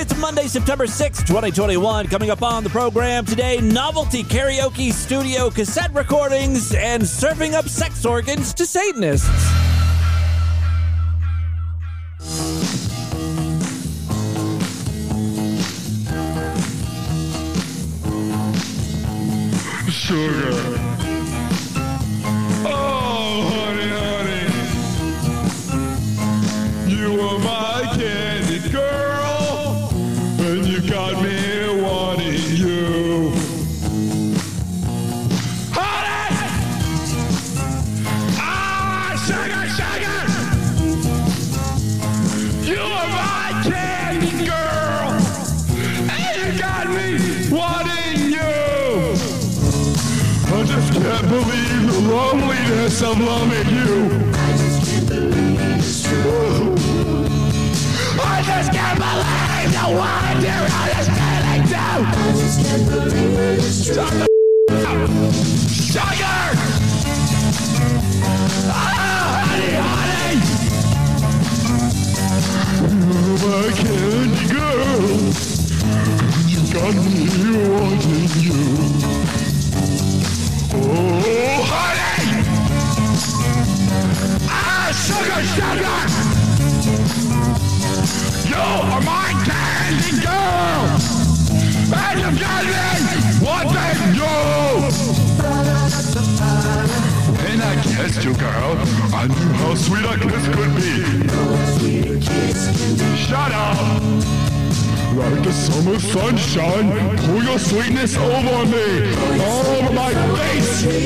[0.00, 2.06] It's Monday, September 6th, 2021.
[2.06, 8.06] Coming up on the program today, novelty karaoke studio cassette recordings and serving up sex
[8.06, 9.28] organs to Satanists.
[19.90, 20.87] Sugar.
[52.68, 54.10] Loneliness of loving you.
[54.34, 56.74] I just can't believe it's true.
[58.20, 59.88] I just can't believe the
[60.60, 61.76] of this feeling too.
[61.76, 63.94] I just can't believe it's true.
[63.94, 64.26] Shut the
[64.86, 65.10] up.
[65.68, 66.42] Sugar!
[68.70, 70.34] Ah, honey, honey!
[72.84, 75.02] You're my candy girl.
[76.48, 77.47] You got me
[98.18, 98.76] Kissed you, girl,
[99.14, 101.04] I knew how sweet a kiss could be.
[103.16, 104.02] Shut up!
[105.14, 110.84] Like the summer sunshine, pour your sweetness over me, all over my face.
[110.84, 110.98] Ooh.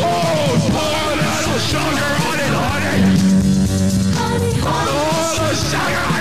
[0.00, 3.00] Oh, pour a little sugar on it, honey.
[4.62, 4.84] Pour
[5.36, 6.13] the sugar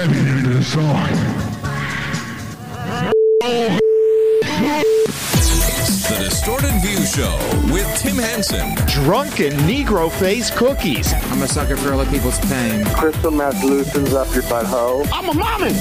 [0.00, 1.06] That can't be the end of the song.
[6.08, 7.36] The Distorted View Show
[7.70, 8.74] with Tim Henson.
[8.86, 11.12] drunken Negro face cookies.
[11.12, 12.82] I'm a sucker for other people's pain.
[12.94, 15.06] Crystal meth loosens up your butthole.
[15.12, 15.74] I'm a mommy!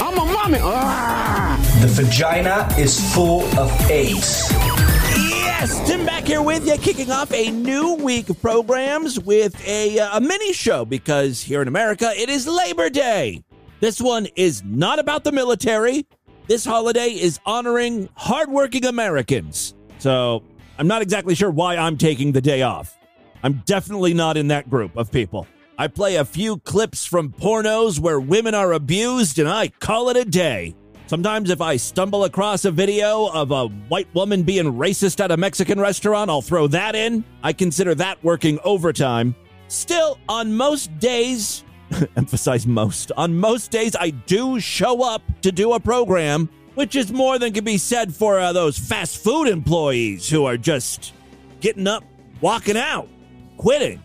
[0.00, 0.58] I'm a mommy!
[0.62, 1.58] Ah!
[1.80, 4.52] The vagina is full of AIDS.
[5.64, 9.98] Yes, Tim back here with you, kicking off a new week of programs with a,
[9.98, 13.42] uh, a mini show because here in America it is Labor Day.
[13.80, 16.06] This one is not about the military.
[16.48, 19.74] This holiday is honoring hardworking Americans.
[20.00, 20.42] So
[20.76, 22.98] I'm not exactly sure why I'm taking the day off.
[23.42, 25.46] I'm definitely not in that group of people.
[25.78, 30.18] I play a few clips from pornos where women are abused and I call it
[30.18, 30.74] a day.
[31.06, 35.36] Sometimes, if I stumble across a video of a white woman being racist at a
[35.36, 37.24] Mexican restaurant, I'll throw that in.
[37.42, 39.34] I consider that working overtime.
[39.68, 41.62] Still, on most days,
[42.16, 47.12] emphasize most, on most days, I do show up to do a program, which is
[47.12, 51.12] more than can be said for uh, those fast food employees who are just
[51.60, 52.02] getting up,
[52.40, 53.08] walking out,
[53.58, 54.02] quitting,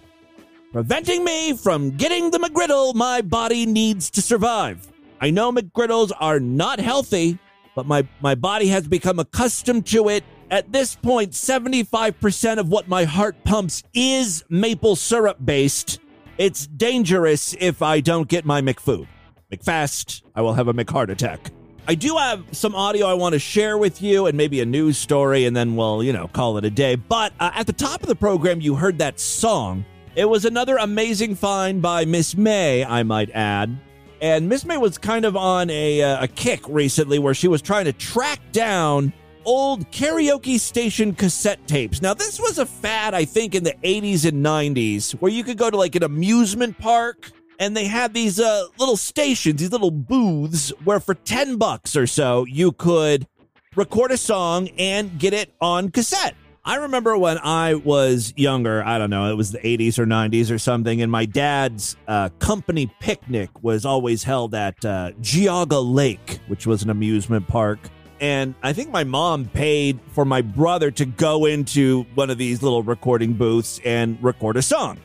[0.74, 4.86] preventing me from getting the McGriddle my body needs to survive.
[5.22, 7.38] I know McGriddles are not healthy,
[7.76, 10.24] but my, my body has become accustomed to it.
[10.50, 16.00] At this point, 75% of what my heart pumps is maple syrup based.
[16.38, 19.08] It's dangerous if I don't get my McFood.
[19.52, 21.52] McFast, I will have a McHeart attack.
[21.88, 24.98] I do have some audio I want to share with you and maybe a news
[24.98, 26.96] story, and then we'll, you know, call it a day.
[26.96, 29.84] But uh, at the top of the program, you heard that song.
[30.16, 33.78] It was another amazing find by Miss May, I might add.
[34.22, 37.62] And Miss May was kind of on a, uh, a kick recently where she was
[37.62, 39.14] trying to track down
[39.46, 42.02] old karaoke station cassette tapes.
[42.02, 45.58] Now, this was a fad, I think, in the 80s and 90s where you could
[45.58, 49.92] go to like an amusement park and they had these uh, little stations, these little
[49.92, 53.28] booths where for 10 bucks or so you could
[53.76, 56.36] record a song and get it on cassette.
[56.66, 60.52] I remember when I was younger, I don't know, it was the 80s or 90s
[60.52, 66.40] or something, and my dad's uh, company picnic was always held at uh, Geauga Lake,
[66.48, 67.80] which was an amusement park.
[68.20, 72.62] And I think my mom paid for my brother to go into one of these
[72.62, 75.00] little recording booths and record a song.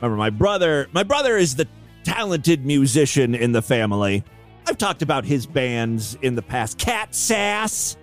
[0.00, 1.68] Remember, my brother, my brother is the
[2.02, 4.24] talented musician in the family.
[4.66, 6.78] I've talked about his bands in the past.
[6.78, 7.96] Cat Sass.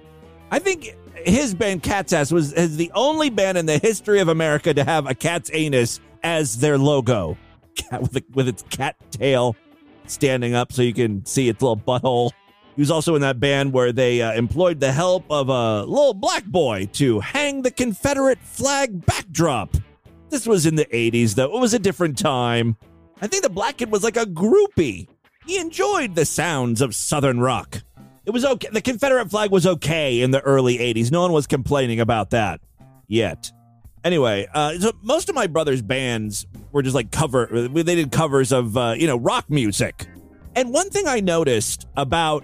[0.49, 0.95] I think
[1.25, 4.83] his band Cat's Ass was is the only band in the history of America to
[4.83, 7.37] have a cat's anus as their logo,
[7.75, 9.55] cat with with its cat tail
[10.05, 12.31] standing up so you can see its little butthole.
[12.75, 16.13] He was also in that band where they uh, employed the help of a little
[16.13, 19.77] black boy to hang the Confederate flag backdrop.
[20.29, 21.55] This was in the 80s, though.
[21.55, 22.75] It was a different time.
[23.21, 25.07] I think the black kid was like a groupie.
[25.45, 27.83] He enjoyed the sounds of Southern rock.
[28.25, 28.69] It was okay.
[28.71, 31.11] The Confederate flag was okay in the early 80s.
[31.11, 32.61] No one was complaining about that
[33.07, 33.51] yet.
[34.03, 38.51] Anyway, uh, so most of my brother's bands were just like cover, they did covers
[38.51, 40.07] of, uh, you know, rock music.
[40.55, 42.43] And one thing I noticed about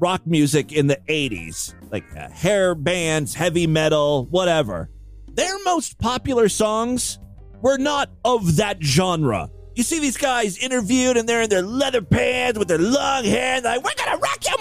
[0.00, 4.90] rock music in the 80s, like uh, hair bands, heavy metal, whatever,
[5.28, 7.20] their most popular songs
[7.62, 9.48] were not of that genre.
[9.76, 13.54] You see these guys interviewed and they're in their leather pants with their long hair
[13.56, 14.58] and they're like, we're gonna rock your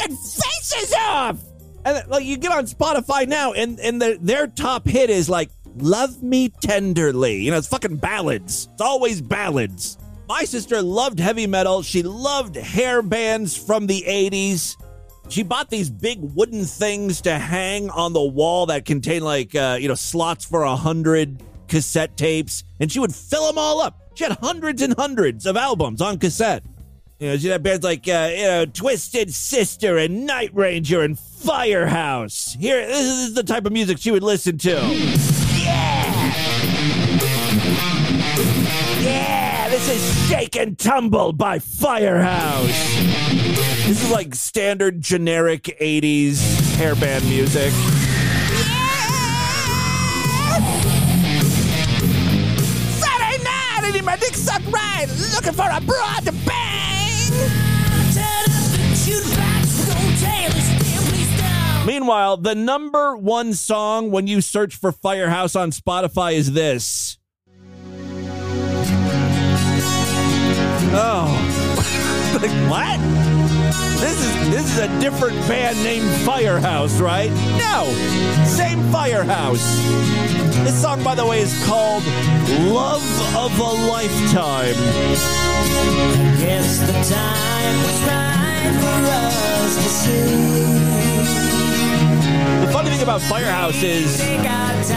[0.00, 1.38] faces off!
[1.84, 5.50] And like you get on Spotify now and, and the, their top hit is like
[5.76, 7.36] Love Me Tenderly.
[7.42, 8.68] You know, it's fucking ballads.
[8.72, 9.96] It's always ballads.
[10.28, 11.82] My sister loved heavy metal.
[11.82, 14.76] She loved hair bands from the 80s.
[15.28, 19.76] She bought these big wooden things to hang on the wall that contain like uh,
[19.78, 24.00] you know slots for a hundred cassette tapes, and she would fill them all up.
[24.14, 26.62] She had hundreds and hundreds of albums on cassette.
[27.20, 32.56] You know, had bands like uh, you know Twisted Sister and Night Ranger and Firehouse.
[32.60, 34.74] Here, this is the type of music she would listen to.
[35.56, 36.04] Yeah,
[39.02, 39.68] yeah.
[39.68, 42.68] This is Shake and Tumble by Firehouse.
[43.88, 46.36] This is like standard generic 80s
[46.76, 47.72] hairband music.
[48.62, 49.08] Yeah,
[53.00, 55.06] Friday night, and my dick sucked right.
[55.34, 56.97] Looking for a broad to bang.
[61.88, 67.16] Meanwhile, the number one song when you search for Firehouse on Spotify is this.
[70.92, 71.32] Oh.
[72.34, 73.00] like, what?
[74.00, 77.30] This is this is a different band named Firehouse, right?
[77.56, 77.84] No.
[78.44, 79.64] Same Firehouse.
[80.64, 82.04] This song, by the way, is called
[82.68, 84.76] Love of a Lifetime.
[86.38, 91.07] Yes, the time was right for us to see.
[92.60, 94.18] The funny thing about Firehouse is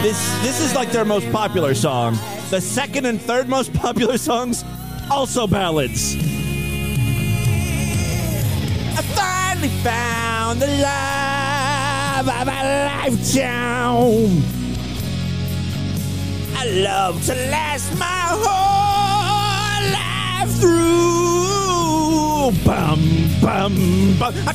[0.02, 2.18] this this is like their most popular song.
[2.50, 4.64] The second and third most popular songs,
[5.10, 6.16] also ballads.
[8.94, 14.42] I finally found the love of a lifetime.
[16.56, 21.04] I love to last my whole life through.
[22.64, 23.00] Bum,
[23.40, 24.34] bum, bum.
[24.48, 24.52] I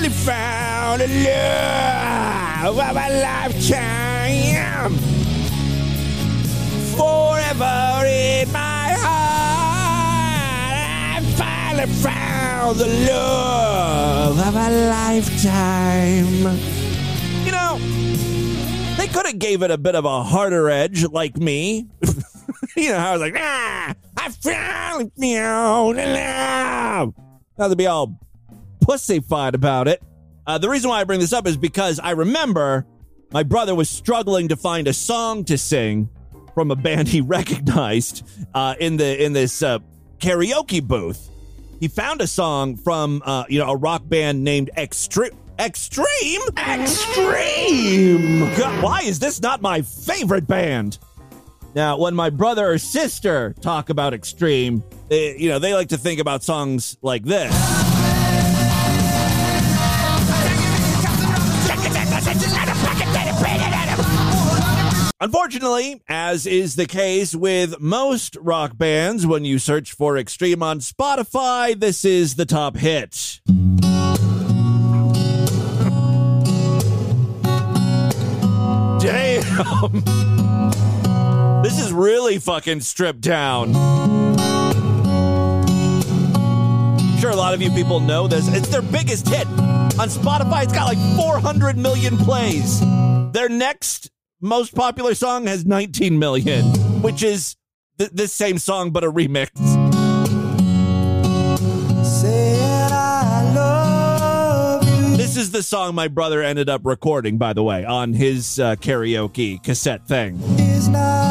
[0.00, 4.96] finally found the love of a lifetime.
[6.96, 9.92] Forever in my heart,
[11.12, 16.58] I finally found the love of a lifetime.
[17.44, 17.78] You know,
[18.96, 21.88] they could have gave it a bit of a harder edge, like me.
[22.76, 27.14] you know, I was like, ah, I finally found the love.
[27.58, 28.18] Not to be all
[28.90, 30.02] pussyfied about it.
[30.46, 32.84] Uh, the reason why I bring this up is because I remember
[33.30, 36.08] my brother was struggling to find a song to sing
[36.54, 39.78] from a band he recognized uh, in the in this uh,
[40.18, 41.28] karaoke booth.
[41.78, 45.36] He found a song from uh, you know a rock band named Extreme.
[45.60, 46.40] Extreme?
[46.56, 48.40] Extreme!
[48.56, 50.98] God, why is this not my favorite band?
[51.74, 55.98] Now, when my brother or sister talk about Extreme, they, you know, they like to
[55.98, 57.79] think about songs like this.
[65.22, 70.80] Unfortunately, as is the case with most rock bands, when you search for Extreme on
[70.80, 73.40] Spotify, this is the top hit.
[79.00, 80.04] Damn!
[81.62, 83.76] This is really fucking stripped down.
[83.76, 84.38] I'm
[87.20, 88.48] Sure, a lot of you people know this.
[88.48, 89.46] It's their biggest hit.
[89.46, 92.80] On Spotify, it's got like 400 million plays.
[93.32, 94.10] Their next
[94.40, 96.64] most popular song has 19 million,
[97.02, 97.56] which is
[97.98, 99.50] th- the same song but a remix.
[105.16, 108.76] This is the song my brother ended up recording, by the way, on his uh,
[108.76, 110.42] karaoke cassette thing.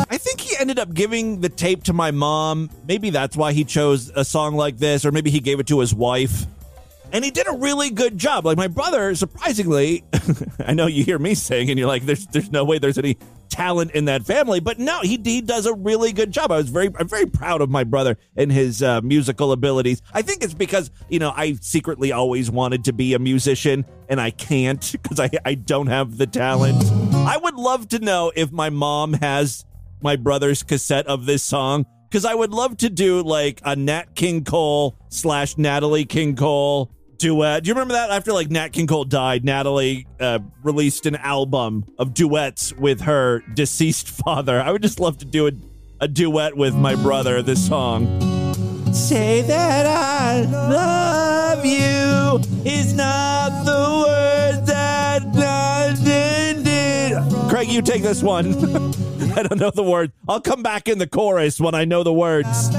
[0.10, 2.70] I think he ended up giving the tape to my mom.
[2.88, 5.80] Maybe that's why he chose a song like this, or maybe he gave it to
[5.80, 6.46] his wife.
[7.12, 8.46] And he did a really good job.
[8.46, 10.04] Like my brother, surprisingly,
[10.66, 13.18] I know you hear me saying, and you're like, "There's, there's no way there's any
[13.50, 16.52] talent in that family," but no, he he does a really good job.
[16.52, 20.02] I was very, I'm very proud of my brother and his uh, musical abilities.
[20.14, 24.22] I think it's because you know I secretly always wanted to be a musician, and
[24.22, 26.84] I can't because I I don't have the talent.
[27.14, 29.66] I would love to know if my mom has
[30.02, 34.16] my brother's cassette of this song because I would love to do like a Nat
[34.16, 37.64] King Cole slash Natalie King Cole duet.
[37.64, 38.10] Do you remember that?
[38.10, 43.44] After like Nat King Cole died, Natalie uh, released an album of duets with her
[43.54, 44.60] deceased father.
[44.60, 45.52] I would just love to do a,
[46.00, 47.42] a duet with my brother.
[47.42, 48.20] This song.
[48.94, 56.40] Say that I love you is not the word that I did.
[57.50, 58.48] Craig, you take this one.
[59.36, 60.12] I don't know the word.
[60.28, 62.70] I'll come back in the chorus when I know the words.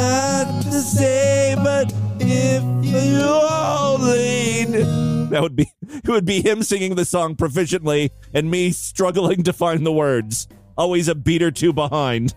[0.00, 0.37] I
[0.78, 3.18] to say, but if you
[5.28, 9.52] that would be it would be him singing the song proficiently and me struggling to
[9.52, 10.46] find the words.
[10.76, 12.32] Always a beat or two behind.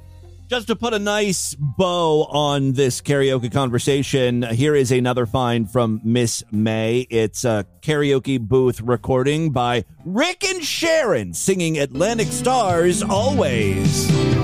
[0.49, 6.01] Just to put a nice bow on this karaoke conversation, here is another find from
[6.03, 7.05] Miss May.
[7.11, 14.40] It's a karaoke booth recording by Rick and Sharon singing Atlantic Starr's Always.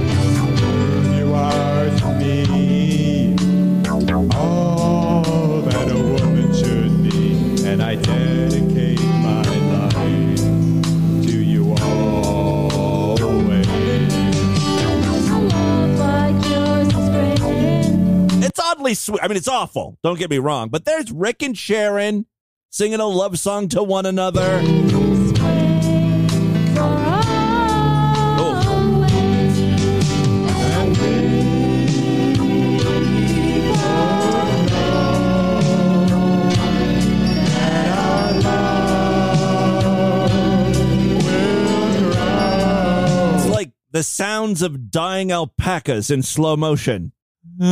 [7.79, 10.41] And I dedicate my life
[11.27, 13.67] to you always.
[18.43, 19.19] It's oddly sweet.
[19.21, 19.99] I mean, it's awful.
[20.01, 20.69] Don't get me wrong.
[20.69, 22.25] But there's Rick and Sharon
[22.71, 24.59] singing a love song to one another.
[43.97, 47.11] The sounds of dying alpacas in slow motion.
[47.59, 47.65] Uh,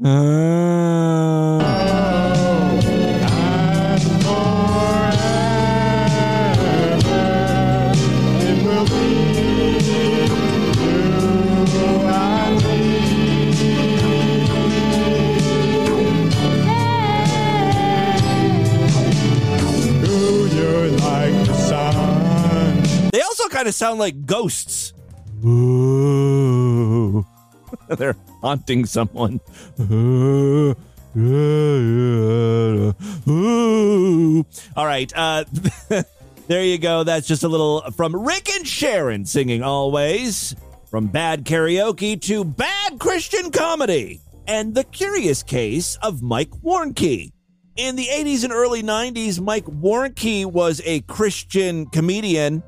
[0.00, 2.03] It
[23.54, 24.92] kind of sound like ghosts.
[25.44, 27.24] Ooh.
[27.88, 29.40] They're haunting someone.
[34.76, 35.12] All right.
[35.14, 35.44] Uh,
[36.48, 37.04] there you go.
[37.04, 40.56] That's just a little from Rick and Sharon singing always.
[40.90, 44.20] From bad karaoke to bad Christian comedy.
[44.48, 47.30] And the curious case of Mike Warnke.
[47.76, 52.64] In the 80s and early 90s, Mike Warnke was a Christian comedian.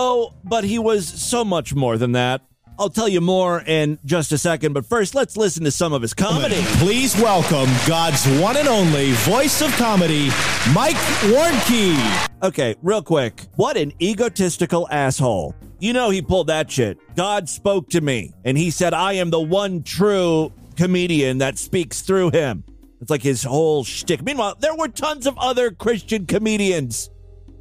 [0.00, 2.42] Oh, but he was so much more than that.
[2.78, 6.02] I'll tell you more in just a second, but first, let's listen to some of
[6.02, 6.60] his comedy.
[6.78, 10.28] Please welcome God's one and only voice of comedy,
[10.72, 12.28] Mike Warnke.
[12.44, 13.42] Okay, real quick.
[13.56, 15.56] What an egotistical asshole.
[15.80, 16.96] You know he pulled that shit.
[17.16, 22.02] God spoke to me, and he said, I am the one true comedian that speaks
[22.02, 22.62] through him.
[23.00, 24.22] It's like his whole shtick.
[24.22, 27.10] Meanwhile, there were tons of other Christian comedians.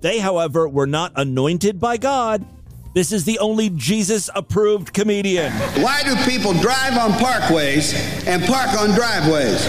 [0.02, 2.46] They, however, were not anointed by God.
[2.94, 5.52] This is the only Jesus approved comedian.
[5.82, 7.94] Why do people drive on parkways
[8.26, 9.66] and park on driveways?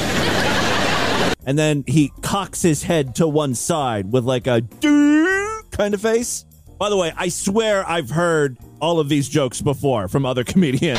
[1.44, 6.00] And then he cocks his head to one side with like a "Doo" kind of
[6.00, 6.44] face.
[6.78, 10.98] By the way, I swear I've heard all of these jokes before from other comedians.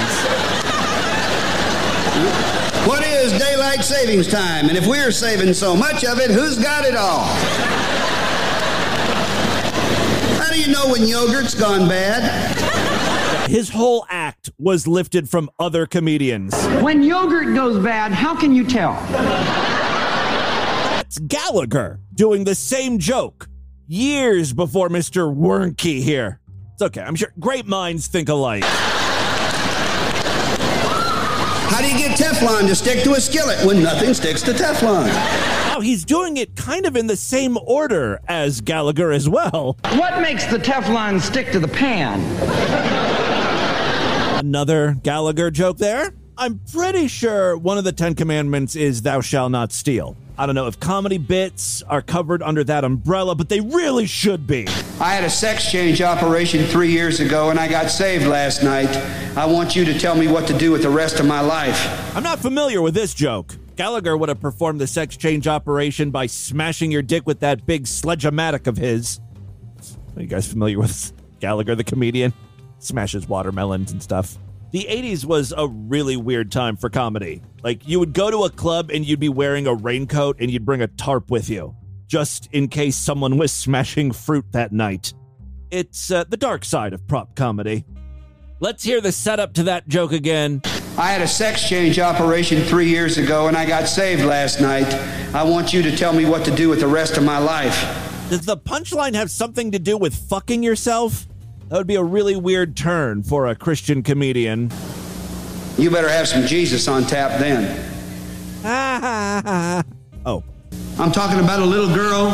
[2.85, 4.69] What is daylight savings time?
[4.69, 7.25] And if we're saving so much of it, who's got it all?
[10.59, 13.49] How do you know when yogurt's gone bad?
[13.49, 16.53] His whole act was lifted from other comedians.
[16.81, 19.01] When yogurt goes bad, how can you tell?
[20.99, 23.47] It's Gallagher doing the same joke
[23.87, 25.33] years before Mr.
[25.33, 26.41] Warnke here.
[26.73, 27.03] It's okay.
[27.03, 28.65] I'm sure great minds think alike.
[31.69, 35.58] How do you get Teflon to stick to a skillet when nothing sticks to Teflon?
[35.79, 39.77] Wow, he's doing it kind of in the same order as Gallagher as well.
[39.95, 42.19] What makes the Teflon stick to the pan?
[44.39, 46.13] Another Gallagher joke there.
[46.37, 50.15] I'm pretty sure one of the Ten Commandments is thou shalt not steal.
[50.37, 54.47] I don't know if comedy bits are covered under that umbrella, but they really should
[54.47, 54.65] be.
[55.01, 58.89] I had a sex change operation three years ago and I got saved last night.
[59.35, 62.15] I want you to tell me what to do with the rest of my life.
[62.15, 63.55] I'm not familiar with this joke.
[63.79, 67.87] Gallagher would have performed the sex change operation by smashing your dick with that big
[67.87, 69.21] sledge-o-matic of his.
[70.17, 72.33] Are you guys familiar with Gallagher the comedian?
[72.79, 74.37] Smashes watermelons and stuff.
[74.71, 77.41] The 80s was a really weird time for comedy.
[77.63, 80.65] Like, you would go to a club and you'd be wearing a raincoat and you'd
[80.65, 81.73] bring a tarp with you,
[82.05, 85.13] just in case someone was smashing fruit that night.
[85.71, 87.85] It's uh, the dark side of prop comedy.
[88.59, 90.63] Let's hear the setup to that joke again.
[90.99, 94.93] I had a sex change operation three years ago and I got saved last night.
[95.33, 97.73] I want you to tell me what to do with the rest of my life.
[98.29, 101.25] Does the punchline have something to do with fucking yourself?
[101.69, 104.71] That would be a really weird turn for a Christian comedian.
[105.77, 107.85] You better have some Jesus on tap then.
[110.25, 110.43] oh.
[110.99, 112.31] I'm talking about a little girl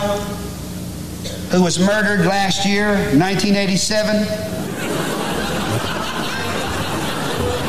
[1.52, 4.65] who was murdered last year, 1987.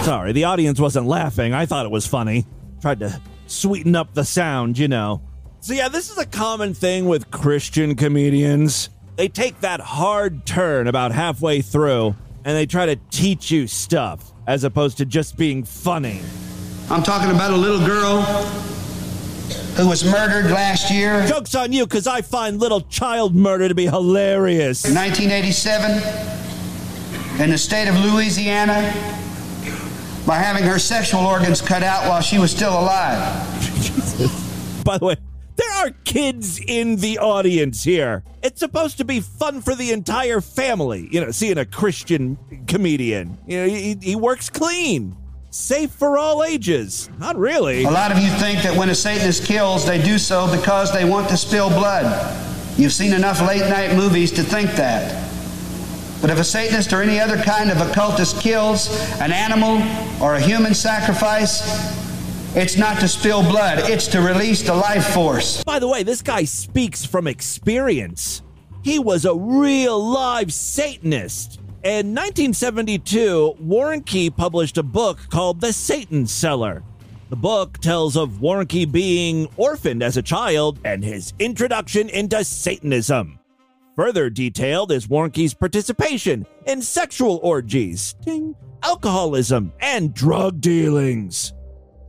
[0.06, 1.52] Sorry, the audience wasn't laughing.
[1.52, 2.46] I thought it was funny.
[2.80, 5.20] Tried to sweeten up the sound, you know.
[5.58, 8.88] So, yeah, this is a common thing with Christian comedians.
[9.16, 14.32] They take that hard turn about halfway through and they try to teach you stuff
[14.46, 16.20] as opposed to just being funny.
[16.88, 18.22] I'm talking about a little girl
[19.74, 21.26] who was murdered last year.
[21.26, 24.84] Joke's on you because I find little child murder to be hilarious.
[24.84, 29.24] 1987, in the state of Louisiana,
[30.26, 33.20] by having her sexual organs cut out while she was still alive.
[34.84, 35.16] By the way,
[35.56, 38.24] there are kids in the audience here.
[38.42, 41.08] It's supposed to be fun for the entire family.
[41.10, 42.36] You know, seeing a Christian
[42.66, 43.38] comedian.
[43.46, 45.16] You know, he, he works clean.
[45.50, 47.08] Safe for all ages.
[47.18, 47.84] Not really.
[47.84, 51.04] A lot of you think that when a Satanist kills, they do so because they
[51.04, 52.04] want to spill blood.
[52.76, 55.25] You've seen enough late night movies to think that.
[56.20, 58.88] But if a Satanist or any other kind of occultist kills
[59.20, 59.82] an animal
[60.22, 61.62] or a human sacrifice,
[62.56, 65.62] it's not to spill blood, it's to release the life force.
[65.64, 68.42] By the way, this guy speaks from experience.
[68.82, 71.60] He was a real live Satanist.
[71.84, 76.82] In 1972, Warnke published a book called The Satan Seller.
[77.28, 83.38] The book tells of Warnke being orphaned as a child and his introduction into Satanism.
[83.96, 91.54] Further detailed is Warnke's participation in sexual orgies, ding, alcoholism, and drug dealings.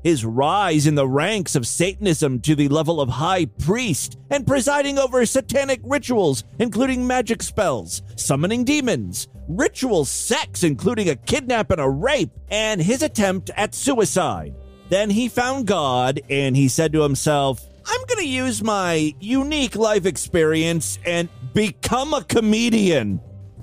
[0.04, 5.00] His rise in the ranks of Satanism to the level of high priest and presiding
[5.00, 11.90] over satanic rituals, including magic spells, summoning demons, ritual sex, including a kidnap and a
[11.90, 14.54] rape, and his attempt at suicide.
[14.90, 19.78] Then he found God and he said to himself, I'm going to use my unique
[19.78, 23.20] life experience and become a comedian.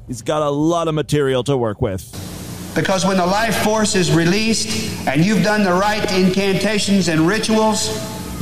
[0.08, 2.02] He's got a lot of material to work with.
[2.74, 7.88] Because when the life force is released and you've done the right incantations and rituals,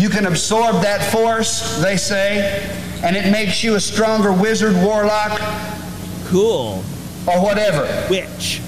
[0.00, 2.62] you can absorb that force, they say,
[3.04, 5.38] and it makes you a stronger wizard, warlock,
[6.28, 6.82] Cool.
[7.26, 7.82] or whatever.
[8.08, 8.62] Witch.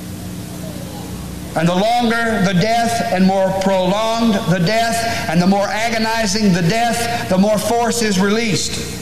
[1.56, 6.60] And the longer the death and more prolonged the death and the more agonizing the
[6.60, 9.00] death, the more force is released.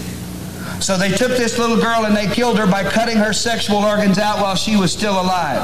[0.83, 4.19] So they took this little girl and they killed her by cutting her sexual organs
[4.19, 5.63] out while she was still alive.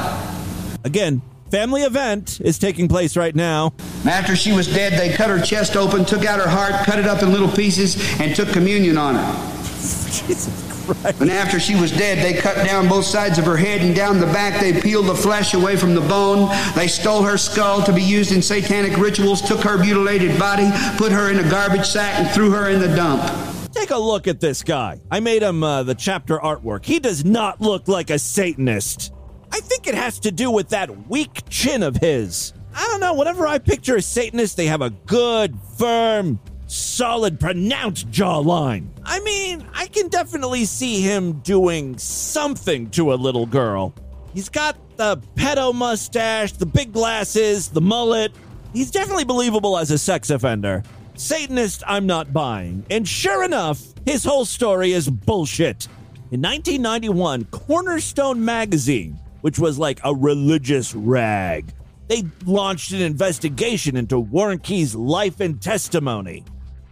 [0.85, 3.73] Again, family event is taking place right now.
[4.05, 7.05] After she was dead, they cut her chest open, took out her heart, cut it
[7.05, 9.55] up in little pieces, and took communion on her.
[9.81, 11.19] Jesus Christ.
[11.19, 14.21] And after she was dead, they cut down both sides of her head and down
[14.21, 14.61] the back.
[14.61, 16.49] They peeled the flesh away from the bone.
[16.75, 21.11] They stole her skull to be used in satanic rituals, took her mutilated body, put
[21.11, 23.48] her in a garbage sack, and threw her in the dump.
[23.79, 24.99] Take a look at this guy.
[25.09, 26.83] I made him uh, the chapter artwork.
[26.83, 29.13] He does not look like a Satanist.
[29.53, 32.51] I think it has to do with that weak chin of his.
[32.75, 33.13] I don't know.
[33.13, 38.89] Whenever I picture a Satanist, they have a good, firm, solid, pronounced jawline.
[39.05, 43.93] I mean, I can definitely see him doing something to a little girl.
[44.33, 48.33] He's got the pedo mustache, the big glasses, the mullet.
[48.73, 50.83] He's definitely believable as a sex offender.
[51.19, 52.85] Satanist, I'm not buying.
[52.89, 55.87] And sure enough, his whole story is bullshit.
[56.31, 61.73] In 1991, Cornerstone Magazine, which was like a religious rag,
[62.07, 66.45] they launched an investigation into Warnke's life and testimony.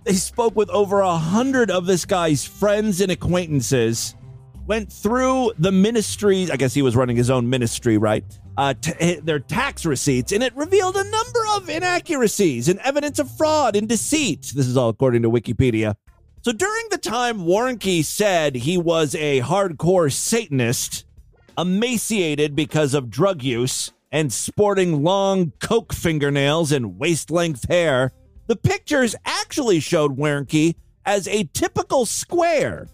[0.03, 4.13] They spoke with over a hundred of this guy's friends and acquaintances,
[4.67, 6.51] went through the ministry.
[6.51, 8.23] I guess he was running his own ministry, right?
[8.57, 13.35] Uh, t- their tax receipts, and it revealed a number of inaccuracies and evidence of
[13.37, 14.51] fraud and deceit.
[14.53, 15.95] This is all according to Wikipedia.
[16.41, 21.05] So during the time Warnke said he was a hardcore Satanist,
[21.57, 28.11] emaciated because of drug use, and sporting long coke fingernails and waist length hair,
[28.47, 30.75] the pictures actually showed Warnke
[31.05, 32.87] as a typical square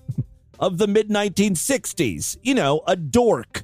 [0.60, 2.38] of the mid 1960s.
[2.42, 3.64] You know, a dork.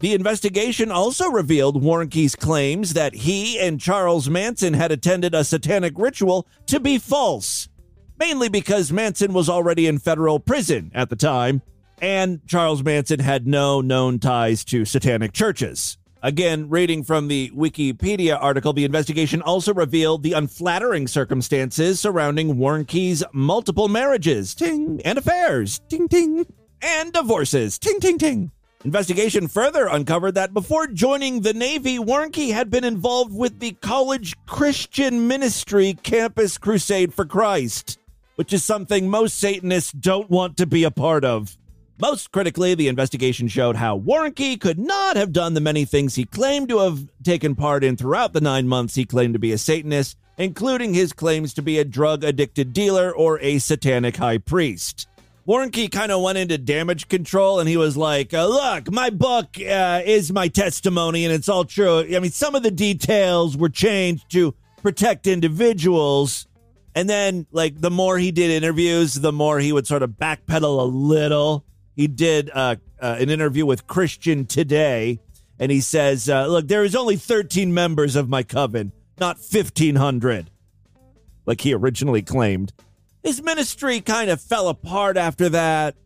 [0.00, 5.94] The investigation also revealed Warnke's claims that he and Charles Manson had attended a satanic
[5.96, 7.68] ritual to be false,
[8.16, 11.62] mainly because Manson was already in federal prison at the time,
[12.00, 15.98] and Charles Manson had no known ties to satanic churches.
[16.20, 23.22] Again, reading from the Wikipedia article, the investigation also revealed the unflattering circumstances surrounding Warnke's
[23.32, 26.44] multiple marriages, ting, and affairs, ting, ting,
[26.82, 28.50] and divorces, ting, ting, ting.
[28.84, 34.34] Investigation further uncovered that before joining the Navy, Warnke had been involved with the college
[34.46, 37.96] Christian ministry Campus Crusade for Christ,
[38.34, 41.56] which is something most Satanists don't want to be a part of.
[42.00, 46.24] Most critically, the investigation showed how Warnke could not have done the many things he
[46.24, 49.58] claimed to have taken part in throughout the nine months he claimed to be a
[49.58, 55.08] Satanist, including his claims to be a drug addicted dealer or a satanic high priest.
[55.44, 59.56] Warnke kind of went into damage control and he was like, uh, Look, my book
[59.58, 62.00] uh, is my testimony and it's all true.
[62.00, 66.46] I mean, some of the details were changed to protect individuals.
[66.94, 70.80] And then, like, the more he did interviews, the more he would sort of backpedal
[70.80, 71.64] a little.
[71.98, 75.18] He did uh, uh, an interview with Christian Today,
[75.58, 80.48] and he says, uh, Look, there is only 13 members of my coven, not 1,500,
[81.44, 82.72] like he originally claimed.
[83.24, 85.96] His ministry kind of fell apart after that.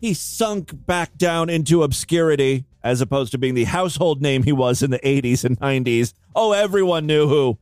[0.00, 4.82] He sunk back down into obscurity as opposed to being the household name he was
[4.82, 6.14] in the 80s and 90s.
[6.34, 7.58] Oh, everyone knew who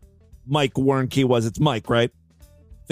[0.47, 1.47] Mike Warnke was.
[1.47, 2.13] It's Mike, right?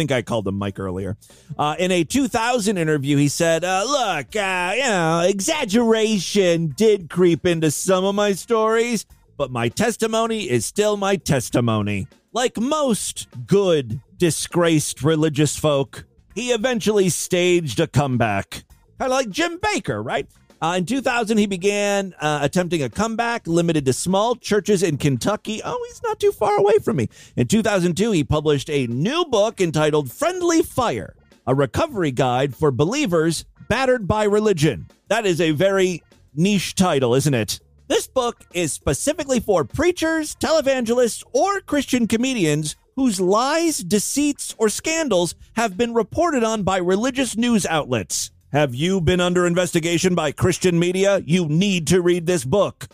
[0.00, 1.18] I think I called him Mike earlier.
[1.58, 7.44] Uh, in a 2000 interview, he said, uh, Look, uh, you know, exaggeration did creep
[7.44, 9.04] into some of my stories,
[9.36, 12.08] but my testimony is still my testimony.
[12.32, 18.64] Like most good, disgraced religious folk, he eventually staged a comeback.
[18.98, 20.26] Kind of like Jim Bakker, right?
[20.62, 25.62] Uh, in 2000, he began uh, attempting a comeback limited to small churches in Kentucky.
[25.64, 27.09] Oh, he's not too far away from me.
[27.35, 33.46] In 2002, he published a new book entitled Friendly Fire, a recovery guide for believers
[33.68, 34.87] battered by religion.
[35.09, 36.03] That is a very
[36.35, 37.61] niche title, isn't it?
[37.88, 45.35] This book is specifically for preachers, televangelists, or Christian comedians whose lies, deceits, or scandals
[45.55, 48.31] have been reported on by religious news outlets.
[48.52, 51.22] Have you been under investigation by Christian media?
[51.24, 52.88] You need to read this book.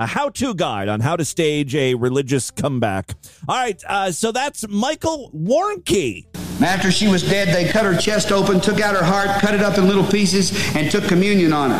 [0.00, 3.14] A how to guide on how to stage a religious comeback.
[3.48, 6.26] All right, uh, so that's Michael Warnke.
[6.60, 9.62] After she was dead, they cut her chest open, took out her heart, cut it
[9.62, 11.78] up in little pieces, and took communion on it.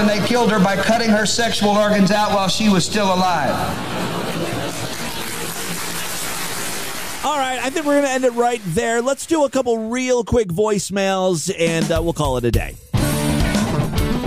[0.00, 3.87] And they killed her by cutting her sexual organs out while she was still alive.
[7.24, 9.02] All right, I think we're going to end it right there.
[9.02, 12.76] Let's do a couple real quick voicemails and uh, we'll call it a day.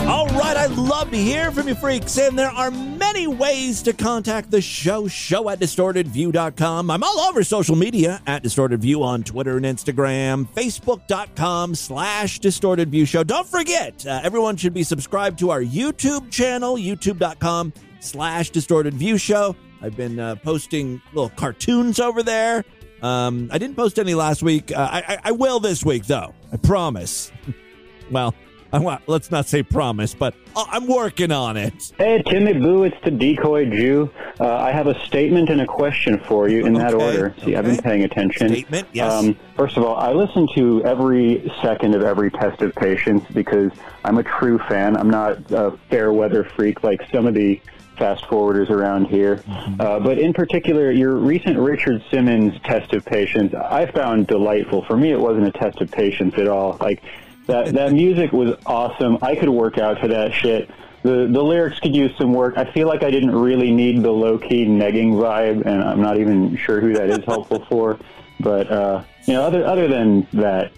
[0.07, 3.93] All right, I'd love to hear from you freaks, and there are many ways to
[3.93, 5.07] contact the show.
[5.07, 6.91] Show at distortedview.com.
[6.91, 13.23] I'm all over social media at distortedview on Twitter and Instagram, facebook.com slash distortedview show.
[13.23, 19.55] Don't forget, uh, everyone should be subscribed to our YouTube channel, youtube.com slash distortedview show.
[19.81, 22.65] I've been uh, posting little cartoons over there.
[23.01, 24.71] Um, I didn't post any last week.
[24.71, 26.33] Uh, I, I, will this week, though.
[26.53, 27.31] I promise.
[28.11, 28.35] well,
[28.73, 31.93] I want, let's not say promise, but I'm working on it.
[31.97, 34.09] Hey, Timmy Boo, it's the Decoy Jew.
[34.39, 37.35] Uh, I have a statement and a question for you in that order.
[37.43, 38.47] See, I've been paying attention.
[38.47, 39.11] Statement, yes.
[39.11, 43.71] Um, first of all, I listen to every second of every test of patience because
[44.05, 44.95] I'm a true fan.
[44.95, 47.59] I'm not a fair weather freak like some of the
[47.97, 49.37] fast forwarders around here.
[49.37, 49.81] Mm-hmm.
[49.81, 54.83] Uh, but in particular, your recent Richard Simmons test of patience, I found delightful.
[54.85, 56.77] For me, it wasn't a test of patience at all.
[56.79, 57.03] Like
[57.47, 59.17] that, that music was awesome.
[59.21, 60.69] I could work out to that shit.
[61.03, 62.57] The the lyrics could use some work.
[62.57, 66.19] I feel like I didn't really need the low key negging vibe, and I'm not
[66.19, 67.97] even sure who that is helpful for.
[68.39, 70.71] But uh, you know, other other than that,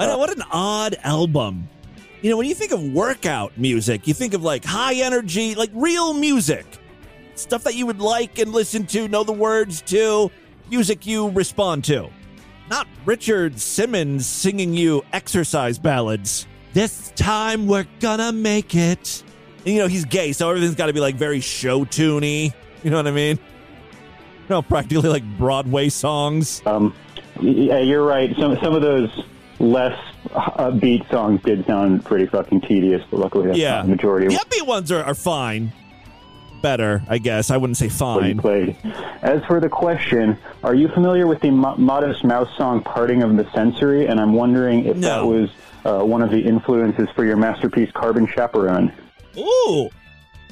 [0.00, 1.68] I know what an odd album.
[2.20, 5.70] You know, when you think of workout music, you think of like high energy, like
[5.72, 6.66] real music,
[7.36, 10.28] stuff that you would like and listen to, know the words to,
[10.68, 12.10] music you respond to.
[12.70, 16.46] not Richard Simmons singing you exercise ballads.
[16.72, 19.22] This time we're gonna make it.
[19.64, 22.52] And, you know, he's gay, so everything's got to be like very show tuney.
[22.82, 23.36] You know what I mean?
[23.36, 26.62] You know, practically like Broadway songs.
[26.66, 26.94] Um,
[27.40, 28.34] yeah, you're right.
[28.38, 29.10] Some some of those
[29.60, 29.98] less
[30.30, 33.82] upbeat songs did sound pretty fucking tedious, but luckily that's Yeah.
[33.82, 35.72] the majority The upbeat ones are, are fine.
[36.60, 37.50] Better, I guess.
[37.52, 38.38] I wouldn't say fine.
[38.38, 38.76] played.
[39.22, 43.36] As for the question, are you familiar with the Mo- Modest Mouse song "Parting of
[43.36, 44.06] the Sensory"?
[44.08, 45.50] And I'm wondering if that was
[45.84, 48.92] uh, one of the influences for your masterpiece "Carbon Chaperone."
[49.38, 49.88] Ooh,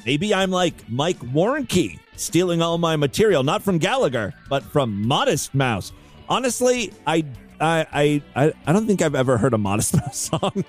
[0.05, 5.53] maybe I'm like Mike Warnke, stealing all my material, not from Gallagher, but from Modest
[5.53, 5.91] Mouse.
[6.29, 7.25] Honestly, I.
[7.59, 10.63] I, I I don't think I've ever heard a Modest Mouse song.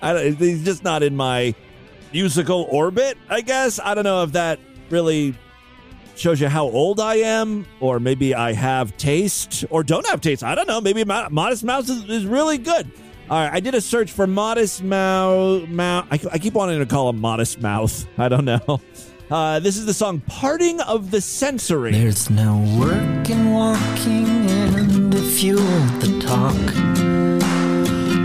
[0.00, 1.54] I, he's just not in my
[2.12, 3.18] musical orbit.
[3.28, 4.58] I guess I don't know if that
[4.90, 5.34] really
[6.16, 10.42] shows you how old I am, or maybe I have taste or don't have taste.
[10.42, 10.80] I don't know.
[10.80, 12.90] Maybe Modest Mouse is, is really good.
[13.30, 15.68] All right, I did a search for Modest Mouth.
[15.68, 16.06] Mouth.
[16.10, 18.06] I, I keep wanting to call him Modest Mouth.
[18.18, 18.80] I don't know.
[19.32, 25.14] Uh, this is the song "Parting of the Sensory." There's no work in walking, and
[25.14, 26.54] if you want the talk,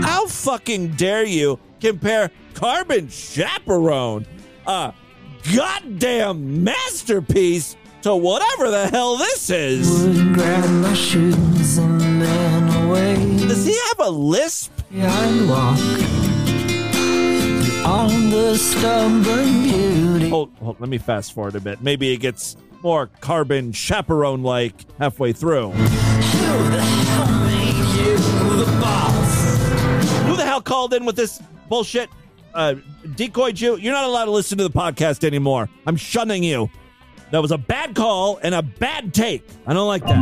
[0.04, 4.26] How fucking dare you compare Carbon Chaperone,
[4.66, 4.92] a
[5.56, 9.88] goddamn masterpiece, to whatever the hell this is?
[10.04, 13.14] would grab my shoes and then away.
[13.48, 14.72] Does he have a lisp?
[14.92, 15.78] I'd walk
[17.86, 20.07] on the stubborn beauty.
[20.28, 21.82] Hold, hold, let me fast forward a bit.
[21.82, 25.70] Maybe it gets more Carbon Chaperone like halfway through.
[25.70, 28.16] Who the hell made you
[28.58, 30.22] the boss?
[30.26, 32.10] Who the hell called in with this bullshit?
[32.54, 32.74] Uh,
[33.14, 35.68] decoy Jew, you're not allowed to listen to the podcast anymore.
[35.86, 36.70] I'm shunning you.
[37.30, 39.46] That was a bad call and a bad take.
[39.66, 40.18] I don't like that.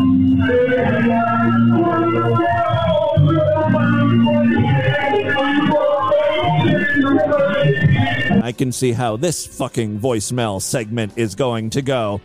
[8.42, 12.20] I can see how this fucking voicemail segment is going to go.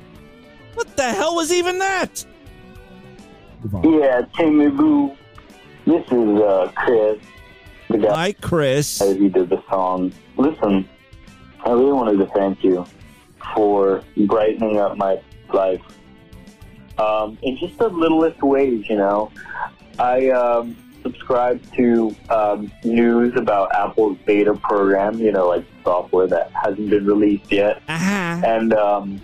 [0.74, 2.26] What the hell was even that?
[3.84, 5.16] Yeah, Timmy Boo.
[5.86, 7.20] This is uh, Chris,
[7.90, 9.00] the guy Hi, Chris.
[9.00, 10.12] who did the song.
[10.38, 10.88] Listen,
[11.66, 12.86] I really wanted to thank you
[13.56, 15.20] for brightening up my
[15.54, 15.82] life
[16.98, 19.32] um, in just the littlest ways, you know.
[20.00, 26.52] I um, subscribe to um, news about Apple's beta program, you know, like software that
[26.52, 27.82] hasn't been released yet.
[27.88, 28.42] Uh-huh.
[28.46, 29.22] And um,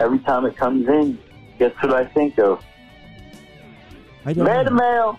[0.00, 1.18] every time it comes in,
[1.58, 2.62] guess what I think of?
[4.24, 4.76] I don't Beta know.
[4.76, 5.18] mail.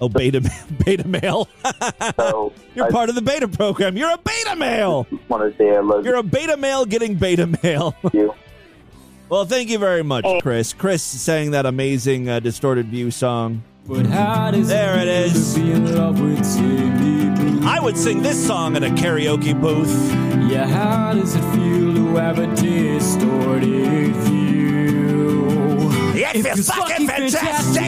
[0.00, 0.40] Oh, beta,
[0.84, 1.48] beta male.
[2.16, 3.96] So You're I part of the beta program.
[3.96, 5.06] You're a beta male.
[5.28, 7.94] want to say I love You're a beta male getting beta male.
[8.12, 8.32] you.
[9.28, 10.72] well, thank you very much, Chris.
[10.72, 13.62] Chris sang that amazing uh, distorted view song.
[13.88, 15.54] But how does There it is.
[15.54, 16.38] be in love with?
[17.64, 20.12] I would sing this song in a karaoke booth.
[20.50, 25.90] Yeah, how does it feel to have a distorted view?
[26.14, 27.82] It feels fucking fantastic.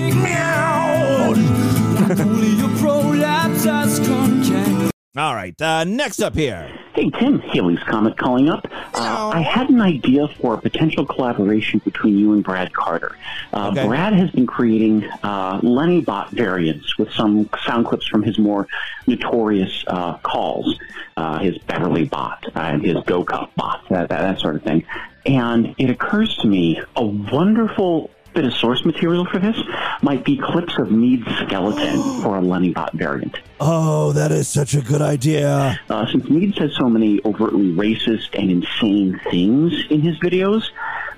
[2.18, 4.92] Only your prolapse has contact.
[5.16, 6.79] All right, uh, next up here.
[7.00, 8.66] Hey, Tim, Haley's Comet calling up.
[8.92, 13.16] Uh, I had an idea for a potential collaboration between you and Brad Carter.
[13.54, 13.86] Uh, Okay.
[13.86, 18.66] Brad has been creating uh, Lenny Bot variants with some sound clips from his more
[19.06, 20.78] notorious uh, calls,
[21.16, 24.84] uh, his Beverly Bot and his Go Cup Bot, that, that, that sort of thing.
[25.24, 29.56] And it occurs to me a wonderful bit of source material for this
[30.02, 33.36] might be clips of Meade Skelton for a Lenny Bot variant.
[33.60, 35.78] Oh, that is such a good idea.
[35.88, 40.64] Uh, since Mead says so many overtly racist and insane things in his videos,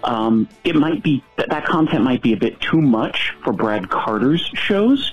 [0.05, 3.89] um, it might be that that content might be a bit too much for Brad
[3.91, 5.13] Carter's shows.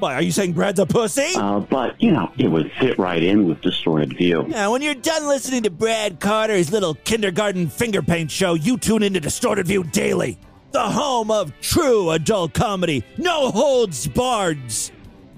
[0.00, 1.32] What, are you saying Brad's a pussy?
[1.36, 4.42] Uh, but you know, it would fit right in with Distorted View.
[4.48, 9.02] Now, when you're done listening to Brad Carter's little kindergarten finger paint show, you tune
[9.02, 10.36] into Distorted View Daily,
[10.74, 13.04] the home of true adult comedy.
[13.16, 14.58] No holds barred.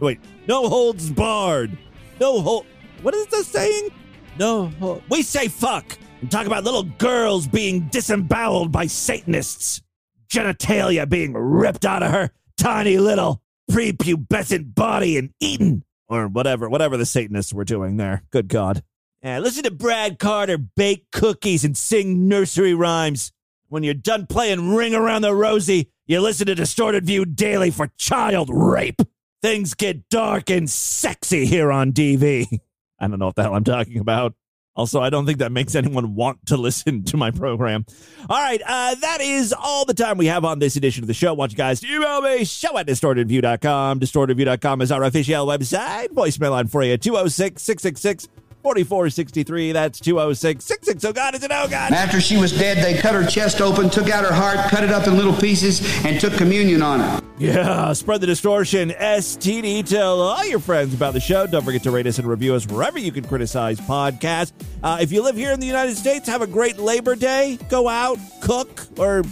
[0.01, 0.19] Wait,
[0.49, 1.77] no holds barred.
[2.19, 2.65] No hold.
[3.03, 3.91] What is this saying?
[4.39, 9.83] No, hol- we say fuck and talk about little girls being disemboweled by Satanists,
[10.29, 16.97] genitalia being ripped out of her tiny little prepubescent body and eaten, or whatever, whatever
[16.97, 18.23] the Satanists were doing there.
[18.31, 18.83] Good God.
[19.23, 23.33] Yeah, listen to Brad Carter bake cookies and sing nursery rhymes.
[23.69, 27.91] When you're done playing Ring Around the Rosie, you listen to Distorted View Daily for
[27.99, 29.03] child rape.
[29.43, 32.61] Things get dark and sexy here on DV.
[33.01, 34.35] I don't know what the hell I'm talking about.
[34.77, 37.85] Also, I don't think that makes anyone want to listen to my program.
[38.31, 41.15] All right, uh, that is all the time we have on this edition of the
[41.15, 41.35] show.
[41.35, 43.99] Watch, guys email me, show at distortedview.com.
[43.99, 46.09] Distortedview.com is our official website.
[46.11, 48.29] Voicemail line for you, 206 666
[48.67, 49.71] 4463.
[49.71, 51.13] That's 206 660.
[51.13, 51.93] God, is it oh God?
[51.93, 54.91] After she was dead, they cut her chest open, took out her heart, cut it
[54.91, 57.25] up in little pieces, and took communion on it.
[57.39, 58.91] Yeah, spread the distortion.
[58.91, 59.89] STD.
[59.89, 61.47] Tell all your friends about the show.
[61.47, 64.51] Don't forget to rate us and review us wherever you can criticize podcasts.
[64.83, 67.61] Uh, if you live here in the United States, have a great Labor Day.
[67.69, 69.23] Go out, cook, or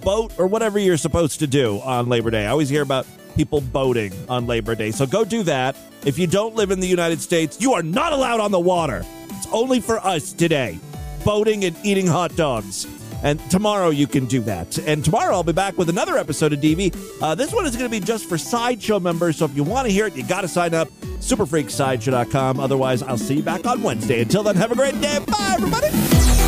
[0.00, 2.44] boat, or whatever you're supposed to do on Labor Day.
[2.44, 3.06] I always hear about
[3.40, 4.90] people boating on Labor Day.
[4.90, 5.74] So go do that.
[6.04, 9.02] If you don't live in the United States, you are not allowed on the water.
[9.30, 10.78] It's only for us today.
[11.24, 12.86] Boating and eating hot dogs.
[13.22, 14.76] And tomorrow you can do that.
[14.80, 17.22] And tomorrow I'll be back with another episode of DV.
[17.22, 19.38] Uh, this one is going to be just for Sideshow members.
[19.38, 20.88] So if you want to hear it, you got to sign up.
[21.20, 22.60] Superfreaksideshow.com.
[22.60, 24.20] Otherwise, I'll see you back on Wednesday.
[24.20, 25.18] Until then, have a great day.
[25.26, 26.39] Bye, everybody.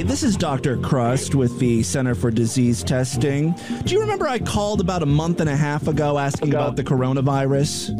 [0.00, 0.08] Hi.
[0.08, 0.76] This is Dr.
[0.78, 3.54] Crust with the Center for Disease Testing.
[3.84, 6.84] Do you remember I called about a month and a half ago asking about the
[6.84, 7.90] coronavirus?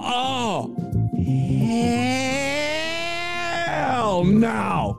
[0.00, 0.74] Oh.
[3.66, 4.96] Hell no.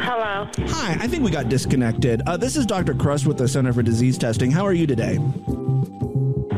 [0.00, 0.48] Hello.
[0.68, 2.22] Hi, I think we got disconnected.
[2.26, 2.94] Uh, this is Dr.
[2.94, 4.50] Crust with the Center for Disease Testing.
[4.50, 5.18] How are you today?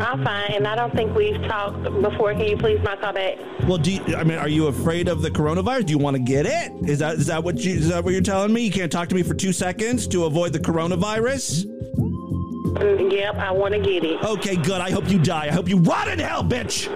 [0.00, 2.32] I'm fine, and I don't think we've talked before.
[2.32, 3.38] Can you please not call back?
[3.66, 5.86] Well, do you, I mean, are you afraid of the coronavirus?
[5.86, 6.72] Do you want to get it?
[6.88, 8.62] Is that is that what you is that what you're telling me?
[8.62, 11.66] You can't talk to me for two seconds to avoid the coronavirus?
[11.66, 14.22] Mm, Yep, I want to get it.
[14.24, 14.80] Okay, good.
[14.80, 15.46] I hope you die.
[15.46, 16.88] I hope you rot in hell, bitch.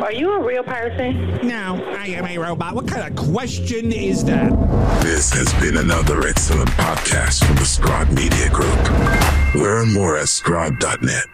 [0.00, 1.46] Are you a real person?
[1.46, 2.74] No, I am a robot.
[2.74, 4.52] What kind of question is that?
[5.02, 8.78] This has been another excellent podcast from the Scribe Media Group.
[9.56, 11.26] Learn more at scribe.net.